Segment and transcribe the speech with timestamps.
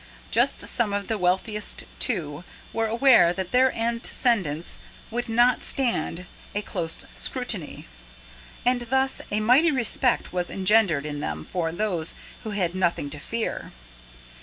[0.31, 4.79] Just some of the wealthiest, too, were aware that their antecedents
[5.11, 7.85] would not stand a close scrutiny;
[8.65, 13.19] and thus a mighty respect was engendered in them for those who had nothing to
[13.19, 13.73] fear.